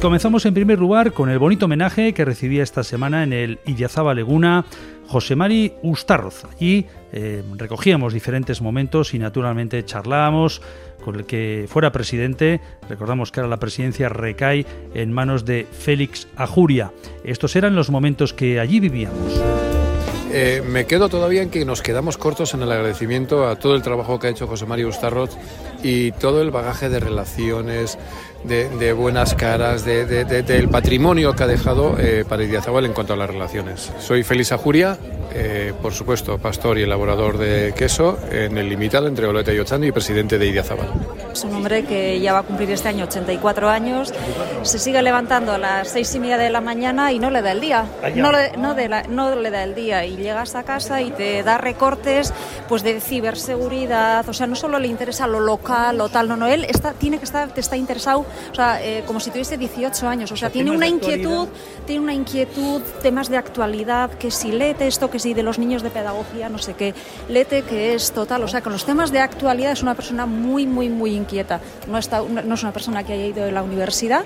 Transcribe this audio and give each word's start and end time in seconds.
comenzamos 0.00 0.46
en 0.46 0.54
primer 0.54 0.78
lugar 0.78 1.12
con 1.12 1.28
el 1.28 1.38
bonito 1.38 1.66
homenaje 1.66 2.14
que 2.14 2.24
recibía 2.24 2.62
esta 2.62 2.82
semana 2.82 3.22
en 3.22 3.34
el 3.34 3.58
Idiazaba 3.66 4.14
Leguna 4.14 4.64
José 5.06 5.36
Mari 5.36 5.74
Ustarroz. 5.82 6.44
Allí 6.46 6.86
eh, 7.12 7.42
recogíamos 7.56 8.14
diferentes 8.14 8.62
momentos 8.62 9.12
y 9.12 9.18
naturalmente 9.18 9.84
charlábamos 9.84 10.62
con 11.04 11.16
el 11.16 11.26
que 11.26 11.66
fuera 11.68 11.92
presidente. 11.92 12.60
Recordamos 12.88 13.30
que 13.30 13.40
ahora 13.40 13.50
la 13.50 13.58
presidencia 13.58 14.08
recae 14.08 14.64
en 14.94 15.12
manos 15.12 15.44
de 15.44 15.66
Félix 15.70 16.28
Ajuria. 16.36 16.92
Estos 17.22 17.54
eran 17.54 17.76
los 17.76 17.90
momentos 17.90 18.32
que 18.32 18.58
allí 18.58 18.80
vivíamos. 18.80 19.40
Eh, 20.32 20.62
me 20.64 20.86
quedo 20.86 21.08
todavía 21.08 21.42
en 21.42 21.50
que 21.50 21.64
nos 21.64 21.82
quedamos 21.82 22.16
cortos 22.16 22.54
en 22.54 22.62
el 22.62 22.70
agradecimiento 22.70 23.48
a 23.48 23.56
todo 23.56 23.74
el 23.74 23.82
trabajo 23.82 24.20
que 24.20 24.28
ha 24.28 24.30
hecho 24.30 24.46
José 24.46 24.64
María 24.64 24.86
Ustarroz 24.86 25.36
y 25.82 26.12
todo 26.12 26.40
el 26.40 26.52
bagaje 26.52 26.88
de 26.88 27.00
relaciones, 27.00 27.98
de, 28.44 28.92
buenas 28.92 29.34
caras, 29.34 29.84
del 29.84 30.68
patrimonio 30.68 31.34
que 31.34 31.42
ha 31.44 31.46
dejado 31.46 31.96
eh, 31.98 32.24
para 32.28 32.44
Idiazabal 32.44 32.86
en 32.86 32.92
cuanto 32.92 33.12
a 33.12 33.16
las 33.16 33.28
relaciones. 33.28 33.92
Soy 33.98 34.22
Félix 34.22 34.52
Ajuria, 34.52 34.98
eh, 35.32 35.72
por 35.80 35.92
supuesto, 35.92 36.38
pastor 36.38 36.78
y 36.78 36.82
elaborador 36.82 37.38
de 37.38 37.72
queso 37.76 38.18
en 38.30 38.58
el 38.58 38.68
limitado 38.68 39.06
entre 39.06 39.26
Oleta 39.26 39.52
y 39.52 39.58
Ochando 39.58 39.86
y 39.86 39.92
presidente 39.92 40.38
de 40.38 40.46
Idiazabal. 40.46 40.88
Es 41.32 41.44
un 41.44 41.54
hombre 41.54 41.84
que 41.84 42.18
ya 42.20 42.32
va 42.32 42.40
a 42.40 42.42
cumplir 42.42 42.70
este 42.70 42.88
año 42.88 43.04
84 43.04 43.68
años, 43.68 44.12
se 44.62 44.78
sigue 44.78 45.00
levantando 45.02 45.52
a 45.52 45.58
las 45.58 45.88
seis 45.88 46.12
y 46.14 46.18
media 46.18 46.38
de 46.38 46.50
la 46.50 46.60
mañana 46.60 47.12
y 47.12 47.18
no 47.18 47.30
le 47.30 47.42
da 47.42 47.52
el 47.52 47.60
día, 47.60 47.84
no 48.16 48.32
le, 48.32 48.56
no, 48.56 48.74
no 49.08 49.36
le 49.36 49.50
da 49.50 49.62
el 49.62 49.74
día. 49.74 50.04
Y 50.04 50.16
llegas 50.16 50.54
a 50.54 50.64
casa 50.64 51.00
y 51.02 51.10
te 51.10 51.42
da 51.42 51.58
recortes 51.58 52.32
pues 52.68 52.82
de 52.82 53.00
ciberseguridad, 53.00 54.28
o 54.28 54.32
sea, 54.32 54.46
no 54.46 54.56
solo 54.56 54.78
le 54.78 54.88
interesa 54.88 55.26
lo 55.26 55.40
local, 55.40 55.98
lo 55.98 56.08
tal, 56.08 56.28
no, 56.28 56.36
no, 56.36 56.46
él 56.46 56.64
está, 56.64 56.92
tiene 56.92 57.18
que 57.18 57.24
estar, 57.24 57.50
te 57.50 57.60
está 57.60 57.76
interesado 57.76 58.26
o 58.50 58.54
sea, 58.54 58.82
eh, 58.82 59.04
como 59.06 59.20
si 59.20 59.30
tuviese 59.30 59.56
18 59.56 60.08
años. 60.08 60.32
O 60.32 60.36
sea, 60.36 60.50
tiene 60.50 60.70
una 60.70 60.86
inquietud, 60.86 61.48
tiene 61.86 62.02
una 62.02 62.14
inquietud, 62.14 62.82
temas 63.02 63.28
de 63.28 63.36
actualidad, 63.36 64.10
que 64.10 64.30
si 64.30 64.52
lete 64.52 64.86
esto, 64.86 65.10
que 65.10 65.18
si 65.18 65.34
de 65.34 65.42
los 65.42 65.58
niños 65.58 65.82
de 65.82 65.90
pedagogía, 65.90 66.48
no 66.48 66.58
sé 66.58 66.74
qué, 66.74 66.94
lete 67.28 67.62
que 67.62 67.94
es 67.94 68.12
total. 68.12 68.42
O 68.44 68.48
sea, 68.48 68.62
con 68.62 68.72
los 68.72 68.84
temas 68.84 69.10
de 69.12 69.20
actualidad 69.20 69.72
es 69.72 69.82
una 69.82 69.94
persona 69.94 70.26
muy, 70.26 70.66
muy, 70.66 70.88
muy 70.88 71.14
inquieta. 71.14 71.60
No, 71.88 71.98
está, 71.98 72.22
no 72.22 72.54
es 72.54 72.62
una 72.62 72.72
persona 72.72 73.04
que 73.04 73.12
haya 73.12 73.26
ido 73.26 73.44
de 73.44 73.52
la 73.52 73.62
universidad, 73.62 74.24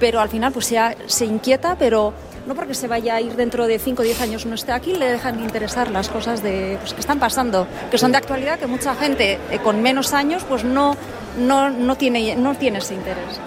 pero 0.00 0.20
al 0.20 0.28
final 0.28 0.52
pues 0.52 0.70
ya 0.70 0.94
se 1.06 1.24
inquieta, 1.24 1.76
pero 1.78 2.12
no 2.46 2.54
porque 2.54 2.74
se 2.74 2.88
vaya 2.88 3.14
a 3.14 3.20
ir 3.20 3.36
dentro 3.36 3.66
de 3.66 3.78
5 3.78 4.02
o 4.02 4.04
10 4.04 4.20
años 4.20 4.46
no 4.46 4.54
esté 4.54 4.72
aquí, 4.72 4.94
le 4.94 5.10
dejan 5.10 5.38
de 5.38 5.44
interesar 5.44 5.90
las 5.90 6.08
cosas 6.08 6.42
de, 6.42 6.76
pues, 6.80 6.94
que 6.94 7.00
están 7.00 7.18
pasando, 7.18 7.66
que 7.90 7.98
son 7.98 8.12
de 8.12 8.18
actualidad, 8.18 8.58
que 8.58 8.66
mucha 8.66 8.94
gente 8.94 9.38
eh, 9.50 9.58
con 9.62 9.82
menos 9.82 10.12
años 10.12 10.44
pues 10.48 10.64
no, 10.64 10.96
no, 11.38 11.70
no, 11.70 11.96
tiene, 11.96 12.36
no 12.36 12.54
tiene 12.54 12.78
ese 12.78 12.94
interés. 12.94 13.40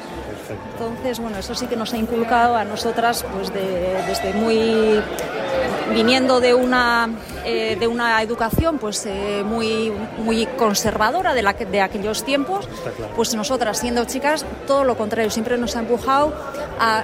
Entonces, 0.74 1.20
bueno, 1.20 1.38
eso 1.38 1.56
sí 1.56 1.68
que 1.68 1.76
nos 1.76 1.94
ha 1.94 1.98
inculcado 1.98 2.56
a 2.56 2.64
nosotras 2.64 3.26
pues 3.34 3.52
desde 3.52 4.34
muy 4.34 5.02
viniendo 5.94 6.40
de 6.40 6.54
una, 6.54 7.10
eh, 7.46 7.76
de 7.80 7.88
una 7.88 8.22
educación 8.22 8.78
pues 8.78 9.06
eh, 9.06 9.44
muy, 9.46 9.92
muy 10.18 10.46
conservadora 10.46 11.34
de, 11.34 11.42
la, 11.42 11.54
de 11.54 11.82
aquellos 11.82 12.24
tiempos, 12.24 12.68
pues 13.16 13.34
nosotras 13.36 13.80
siendo 13.80 14.06
chicas 14.06 14.46
todo 14.66 14.84
lo 14.84 14.98
contrario, 14.98 15.32
siempre 15.32 15.58
nos 15.58 15.76
ha 15.76 15.80
empujado 15.80 16.34
a, 16.80 17.04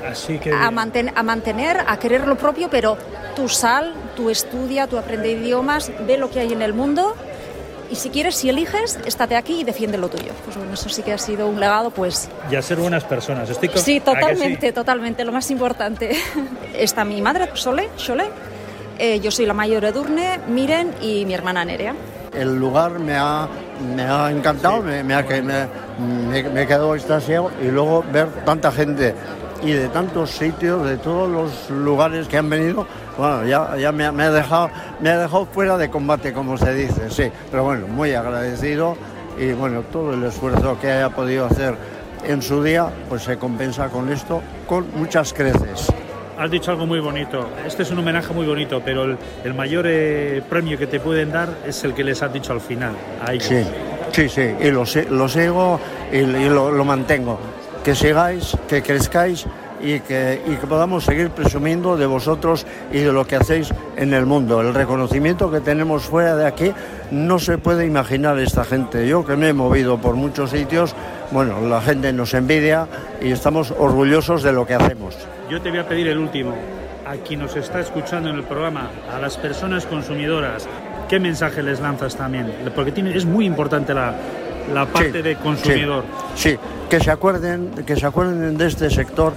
a, 0.52 0.68
a 0.68 1.24
mantener, 1.24 1.84
a 1.88 1.98
querer 1.98 2.28
lo 2.28 2.38
propio, 2.38 2.70
pero 2.70 2.98
tú 3.36 3.50
sal, 3.50 3.94
tú 4.16 4.30
estudia, 4.30 4.88
tú 4.88 4.98
aprende 4.98 5.32
idiomas, 5.32 5.92
ve 6.06 6.18
lo 6.18 6.30
que 6.30 6.42
hay 6.42 6.54
en 6.54 6.62
el 6.62 6.74
mundo 6.74 7.16
y 7.92 7.96
si 7.96 8.10
quieres, 8.10 8.36
si 8.36 8.50
eliges, 8.50 9.00
estate 9.06 9.36
aquí 9.36 9.62
y 9.62 9.64
defiende 9.64 9.98
lo 9.98 10.10
tuyo. 10.10 10.32
Pues 10.46 10.58
bueno, 10.58 10.74
eso 10.74 10.90
sí 10.90 11.04
que 11.04 11.14
ha 11.14 11.18
sido 11.18 11.48
un 11.48 11.60
legado, 11.60 11.92
pues... 11.92 12.30
Y 12.52 12.56
a 12.56 12.62
ser 12.62 12.78
buenas 12.78 13.04
personas. 13.04 13.50
Estoy 13.50 13.70
Sí, 13.76 14.00
totalmente, 14.00 14.72
totalmente, 14.72 15.24
lo 15.26 15.32
más 15.32 15.50
importante. 15.52 16.12
Está 16.74 17.06
mi 17.06 17.22
madre, 17.22 17.50
Sole, 17.54 17.90
Sole, 17.96 18.26
eh, 18.98 19.20
yo 19.20 19.32
soy 19.32 19.46
la 19.46 19.54
mayor 19.54 19.82
de 19.82 19.90
Edurne, 19.90 20.40
Miren 20.48 20.94
y 21.02 21.26
mi 21.26 21.34
hermana 21.34 21.66
Nerea. 21.66 21.96
El 22.34 22.56
lugar 22.56 23.00
me 23.00 23.16
ha, 23.16 23.48
me 23.96 24.04
ha 24.04 24.32
encantado, 24.32 24.82
me, 24.82 25.04
me, 25.04 25.14
ha, 25.14 25.22
me, 25.22 26.44
me 26.44 26.62
he 26.62 26.68
quedado 26.68 26.96
extasiado 26.96 27.52
y 27.62 27.68
luego 27.68 28.04
ver 28.12 28.28
tanta 28.44 28.72
gente 28.72 29.14
y 29.64 29.72
de 29.72 29.88
tantos 29.88 30.32
sitios, 30.32 30.86
de 30.86 30.98
todos 30.98 31.30
los 31.30 31.70
lugares 31.70 32.28
que 32.28 32.38
han 32.38 32.50
venido, 32.50 32.86
bueno, 33.18 33.46
ya, 33.46 33.78
ya 33.78 33.92
me, 33.92 34.06
ha 34.06 34.32
dejado, 34.32 34.70
me 35.00 35.10
ha 35.10 35.20
dejado 35.20 35.46
fuera 35.46 35.78
de 35.78 35.90
combate, 35.90 36.34
como 36.34 36.58
se 36.58 36.74
dice, 36.74 37.10
sí. 37.10 37.32
Pero 37.50 37.64
bueno, 37.64 37.88
muy 37.88 38.14
agradecido 38.14 38.98
y 39.40 39.54
bueno, 39.54 39.82
todo 39.92 40.14
el 40.14 40.24
esfuerzo 40.24 40.78
que 40.80 40.92
haya 40.92 41.10
podido 41.10 41.46
hacer 41.46 41.76
en 42.26 42.42
su 42.42 42.64
día, 42.64 42.90
pues 43.10 43.24
se 43.24 43.38
compensa 43.38 43.90
con 43.90 44.12
esto, 44.12 44.42
con 44.68 44.86
muchas 44.96 45.34
creces. 45.34 45.92
Has 46.38 46.50
dicho 46.50 46.72
algo 46.72 46.86
muy 46.86 47.00
bonito. 47.00 47.48
Este 47.66 47.84
es 47.84 47.92
un 47.92 48.00
homenaje 48.00 48.34
muy 48.34 48.46
bonito, 48.46 48.82
pero 48.84 49.18
el, 49.44 49.54
mayor 49.54 49.86
eh, 49.88 50.42
premio 50.50 50.78
que 50.78 50.88
te 50.88 51.00
pueden 51.00 51.32
dar 51.32 51.50
es 51.66 51.84
el 51.84 51.94
que 51.94 52.04
les 52.04 52.22
has 52.22 52.34
dicho 52.34 52.54
al 52.54 52.62
final. 52.62 52.94
Sí, 53.40 53.64
sí, 54.12 54.30
sí, 54.30 54.56
y 54.60 54.72
lo, 54.72 54.84
lo 55.12 55.30
sigo 55.30 55.80
y, 56.12 56.22
lo, 56.22 56.72
lo 56.72 56.86
mantengo 56.86 57.40
que 57.84 57.96
sigáis, 57.96 58.58
que 58.68 58.82
crezcáis 58.82 59.46
y 59.82 60.00
que, 60.00 60.42
y 60.48 60.56
que, 60.56 60.68
podamos 60.68 61.04
seguir 61.04 61.30
presumiendo 61.30 61.98
de 61.98 62.06
vosotros 62.06 62.66
y 62.92 63.00
de 63.00 63.12
lo 63.12 63.28
que 63.28 63.36
hacéis 63.36 63.74
en 63.98 64.14
el 64.14 64.26
mundo. 64.26 64.62
El 64.62 64.74
reconocimiento 64.74 65.52
que 65.52 65.60
tenemos 65.60 66.04
fuera 66.04 66.38
de 66.38 66.48
aquí 66.48 66.72
no 67.12 67.40
se 67.40 67.58
puede 67.58 67.86
imaginar 67.86 68.40
esta 68.40 68.64
gente. 68.64 69.08
Yo 69.08 69.26
que 69.26 69.36
me 69.36 69.50
he 69.50 69.54
movido 69.54 69.98
por 69.98 70.16
muchos 70.16 70.52
sitios, 70.52 70.96
bueno, 71.32 71.60
la 71.68 71.82
gente 71.82 72.14
nos 72.14 72.34
envidia 72.34 72.88
y 73.22 73.32
estamos 73.32 73.72
orgullosos 73.78 74.44
de 74.44 74.54
lo 74.54 74.66
que 74.66 74.76
hacemos. 74.76 75.18
Yo 75.50 75.62
te 75.62 75.70
voy 75.70 75.80
a 75.80 75.88
pedir 75.88 76.08
el 76.08 76.18
último. 76.18 76.56
A 77.06 77.18
quien 77.18 77.42
nos 77.42 77.54
está 77.58 77.82
escuchando 77.82 78.30
en 78.30 78.38
el 78.38 78.44
programa, 78.44 78.90
a 79.14 79.20
las 79.20 79.36
personas 79.36 79.86
consumidoras, 79.86 80.70
¿qué 81.10 81.20
mensaje 81.20 81.62
les 81.62 81.82
lanzas 81.82 82.16
también? 82.16 82.50
Porque 82.74 82.94
es 83.14 83.26
muy 83.26 83.46
importante 83.46 83.94
la, 83.94 84.16
la 84.72 84.86
parte 84.86 85.22
de 85.22 85.36
consumidor. 85.36 86.04
Sí, 86.36 86.58
que 86.90 87.00
se 87.00 87.12
acuerden, 87.12 87.72
que 87.86 87.96
se 87.96 88.06
acuerden 88.06 88.58
de 88.58 88.68
este 88.68 88.90
sector 88.90 89.34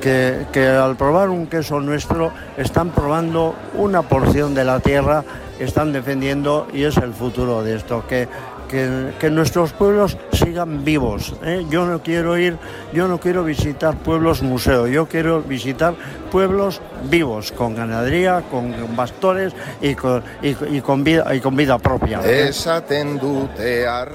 que, 0.00 0.46
que, 0.52 0.66
al 0.66 0.96
probar 0.96 1.28
un 1.28 1.46
queso 1.46 1.80
nuestro 1.80 2.32
están 2.56 2.90
probando 2.90 3.54
una 3.74 4.02
porción 4.02 4.54
de 4.54 4.64
la 4.64 4.80
tierra, 4.80 5.24
están 5.58 5.92
defendiendo 5.92 6.68
y 6.72 6.84
es 6.84 6.96
el 6.96 7.12
futuro 7.12 7.62
de 7.62 7.76
esto, 7.76 8.04
que, 8.06 8.28
que, 8.70 9.30
nuestros 9.30 9.72
pueblos 9.72 10.16
sigan 10.32 10.84
vivos. 10.84 11.34
¿eh? 11.44 11.66
Yo 11.68 11.84
no 11.86 12.02
quiero 12.02 12.38
ir, 12.38 12.56
yo 12.92 13.08
no 13.08 13.18
quiero 13.18 13.42
visitar 13.44 13.96
pueblos 13.96 14.42
museo, 14.42 14.86
yo 14.86 15.06
quiero 15.06 15.42
visitar 15.42 15.94
pueblos 16.30 16.80
vivos, 17.10 17.52
con 17.52 17.74
ganadería, 17.74 18.44
con 18.50 18.72
pastores 18.96 19.52
y 19.80 19.94
con, 19.94 20.22
y, 20.40 20.80
con, 20.80 21.02
vida, 21.02 21.34
y 21.34 21.40
con 21.40 21.56
vida 21.56 21.78
propia. 21.78 22.20
Esa 22.20 22.84
tendute 22.84 23.86
ha 23.86 24.06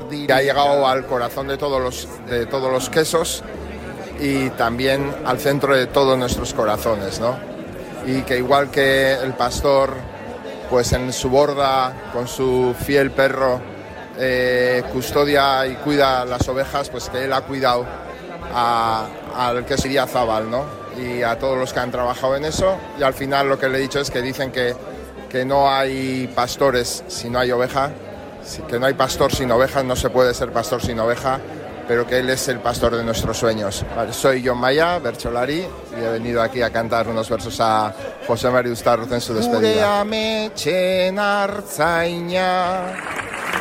llegado 0.42 0.88
al 0.88 1.06
corazón 1.06 1.48
de 1.48 1.58
todos 1.58 1.82
los, 1.82 2.08
de 2.30 2.46
todos 2.46 2.72
los 2.72 2.90
quesos 2.90 3.44
y 4.20 4.50
también 4.52 5.14
al 5.26 5.40
centro 5.40 5.76
de 5.76 5.88
todos 5.88 6.18
nuestros 6.18 6.54
corazones, 6.54 7.20
¿no? 7.20 7.36
Y 8.08 8.22
que 8.22 8.38
igual 8.38 8.70
que 8.70 9.14
el 9.14 9.34
pastor, 9.34 9.94
pues 10.70 10.94
en 10.94 11.12
su 11.12 11.30
borda, 11.30 11.94
con 12.14 12.28
su 12.28 12.74
fiel 12.86 13.12
perro, 13.12 13.75
eh, 14.18 14.84
custodia 14.92 15.66
y 15.68 15.76
cuida 15.76 16.26
las 16.26 16.48
ovejas, 16.48 16.90
pues 16.90 17.10
que 17.10 17.26
él 17.26 17.34
ha 17.34 17.42
cuidado 17.42 17.86
al 18.54 19.66
que 19.66 19.78
sería 19.78 20.08
Zabal, 20.08 20.50
¿no? 20.50 20.64
Y 20.98 21.24
a 21.24 21.38
todos 21.38 21.58
los 21.58 21.74
que 21.74 21.80
han 21.80 21.92
trabajado 21.92 22.36
en 22.38 22.46
eso. 22.46 22.78
Y 22.98 23.04
al 23.04 23.14
final 23.14 23.50
lo 23.50 23.60
que 23.60 23.68
le 23.68 23.78
he 23.78 23.82
dicho 23.82 24.00
es 24.00 24.10
que 24.10 24.22
dicen 24.22 24.52
que, 24.52 24.76
que 25.30 25.44
no 25.44 25.70
hay 25.70 26.32
pastores 26.34 27.04
si 27.08 27.30
no 27.30 27.40
hay 27.40 27.52
oveja, 27.52 27.92
que 28.70 28.80
no 28.80 28.86
hay 28.86 28.94
pastor 28.94 29.34
sin 29.34 29.52
ovejas, 29.52 29.84
no 29.84 29.96
se 29.96 30.10
puede 30.10 30.34
ser 30.34 30.52
pastor 30.52 30.82
sin 30.82 31.00
oveja, 31.00 31.40
pero 31.88 32.08
que 32.08 32.20
él 32.20 32.30
es 32.30 32.48
el 32.48 32.60
pastor 32.60 32.96
de 32.96 33.04
nuestros 33.04 33.38
sueños. 33.38 33.86
soy 34.12 34.44
John 34.46 34.58
Maya, 34.58 35.00
Bercholari, 35.00 35.66
y 36.00 36.04
he 36.04 36.10
venido 36.10 36.42
aquí 36.42 36.62
a 36.62 36.70
cantar 36.70 37.08
unos 37.08 37.30
versos 37.30 37.58
a 37.60 37.94
José 38.28 38.50
María 38.50 38.72
Ustarroz 38.72 39.12
en 39.12 39.22
su 39.22 39.34
despedida. 39.34 40.04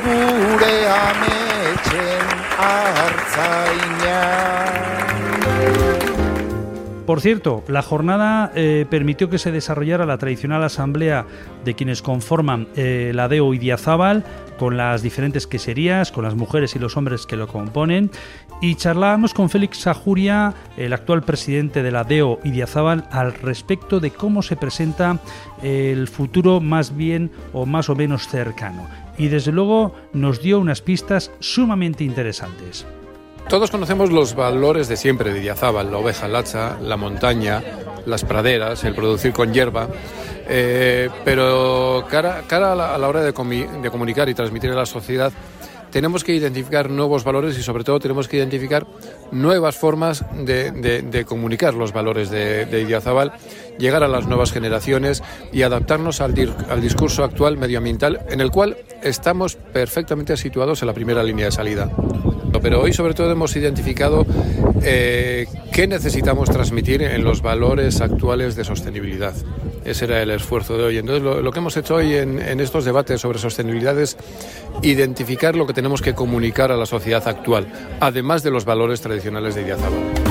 gure 0.02 0.75
ametxen 1.05 2.26
hartzainak. 2.58 4.53
Por 7.06 7.20
cierto, 7.20 7.62
la 7.68 7.82
jornada 7.82 8.50
eh, 8.54 8.86
permitió 8.88 9.28
que 9.28 9.38
se 9.38 9.52
desarrollara 9.52 10.06
la 10.06 10.16
tradicional 10.16 10.64
asamblea 10.64 11.26
de 11.64 11.74
quienes 11.74 12.00
conforman 12.00 12.68
eh, 12.76 13.12
la 13.14 13.28
DEO 13.28 13.52
y 13.52 13.70
con 14.58 14.76
las 14.76 15.02
diferentes 15.02 15.46
queserías, 15.46 16.12
con 16.12 16.24
las 16.24 16.34
mujeres 16.34 16.76
y 16.76 16.78
los 16.78 16.96
hombres 16.96 17.26
que 17.26 17.36
lo 17.36 17.48
componen, 17.48 18.10
y 18.62 18.76
charlábamos 18.76 19.34
con 19.34 19.50
Félix 19.50 19.78
Sajuria, 19.78 20.54
el 20.76 20.92
actual 20.92 21.22
presidente 21.22 21.82
de 21.82 21.90
la 21.90 22.04
DEO 22.04 22.38
y 22.44 22.60
al 22.60 23.34
respecto 23.34 24.00
de 24.00 24.10
cómo 24.10 24.42
se 24.42 24.56
presenta 24.56 25.18
el 25.62 26.08
futuro 26.08 26.60
más 26.60 26.96
bien 26.96 27.30
o 27.52 27.66
más 27.66 27.90
o 27.90 27.94
menos 27.94 28.28
cercano 28.28 28.86
y 29.18 29.28
desde 29.28 29.52
luego 29.52 29.94
nos 30.12 30.40
dio 30.40 30.58
unas 30.58 30.80
pistas 30.80 31.30
sumamente 31.40 32.04
interesantes. 32.04 32.86
Todos 33.49 33.70
conocemos 33.70 34.11
los 34.11 34.35
valores 34.35 34.88
de 34.88 34.96
siempre 34.96 35.32
de 35.32 35.41
Idiazábal, 35.41 35.91
la 35.91 35.99
oveja 35.99 36.29
lacha, 36.29 36.79
la 36.81 36.96
montaña, 36.96 37.62
las 38.06 38.25
praderas, 38.25 38.85
el 38.85 38.94
producir 38.94 39.32
con 39.32 39.52
hierba. 39.52 39.88
Eh, 40.49 41.08
pero 41.25 42.05
cara, 42.11 42.43
cara 42.46 42.73
a, 42.73 42.99
la, 42.99 43.08
hora 43.08 43.23
de, 43.23 43.32
de 43.32 43.91
comunicar 43.91 44.29
y 44.29 44.35
transmitir 44.35 44.70
a 44.70 44.75
la 44.75 44.87
sociedad, 44.87 45.32
tenemos 45.94 46.25
que 46.25 46.35
identificar 46.35 46.91
nuevos 46.91 47.23
valores 47.23 47.56
y 47.56 47.62
sobre 47.62 47.85
todo 47.85 48.00
tenemos 48.00 48.26
que 48.26 48.37
identificar 48.37 48.85
nuevas 49.31 49.76
formas 49.76 50.25
de, 50.44 51.25
comunicar 51.25 51.75
los 51.75 51.93
valores 51.93 52.31
de, 52.31 52.67
de 52.67 52.81
Idiazabal, 52.81 53.32
llegar 53.79 54.02
a 54.02 54.08
las 54.08 54.26
nuevas 54.26 54.50
generaciones 54.50 55.23
y 55.52 55.62
adaptarnos 55.62 56.20
al 56.20 56.35
discurso 56.35 57.23
actual 57.23 57.58
medioambiental 57.58 58.23
en 58.29 58.41
el 58.41 58.50
cual 58.50 58.76
estamos 59.05 59.55
perfectamente 59.55 60.37
situados 60.37 60.82
en 60.82 60.88
la 60.88 60.94
primera 60.94 61.23
línea 61.23 61.44
de 61.44 61.52
salida. 61.52 61.88
Pero 62.60 62.80
hoy 62.80 62.92
sobre 62.92 63.14
todo 63.14 63.30
hemos 63.30 63.54
identificado 63.56 64.26
eh, 64.82 65.46
qué 65.72 65.86
necesitamos 65.86 66.50
transmitir 66.50 67.02
en 67.02 67.24
los 67.24 67.42
valores 67.42 68.00
actuales 68.00 68.56
de 68.56 68.64
sostenibilidad. 68.64 69.34
Ese 69.84 70.06
era 70.06 70.22
el 70.22 70.30
esfuerzo 70.30 70.76
de 70.78 70.84
hoy. 70.84 70.98
Entonces 70.98 71.22
lo, 71.22 71.50
que 71.50 71.58
hemos 71.58 71.76
hecho 71.76 71.96
hoy 71.96 72.14
en, 72.14 72.38
estos 72.60 72.84
debates 72.84 73.20
sobre 73.20 73.38
sostenibilidad 73.38 73.98
es 74.00 74.16
identificar 74.82 75.56
lo 75.56 75.66
que 75.66 75.74
tenemos 75.74 76.00
que 76.00 76.14
comunicar 76.14 76.72
a 76.72 76.76
la 76.76 76.86
sociedad 76.86 77.26
actual, 77.28 77.66
además 78.00 78.42
de 78.42 78.50
los 78.50 78.64
valores 78.64 79.00
tradicionales 79.00 79.54
de 79.54 79.62
Idiazabal. 79.62 80.23